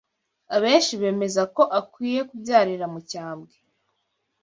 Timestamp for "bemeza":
1.01-1.43